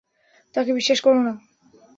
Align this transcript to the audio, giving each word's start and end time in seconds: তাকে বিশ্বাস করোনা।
তাকে 0.55 0.71
বিশ্বাস 0.73 0.99
করোনা। 1.01 1.33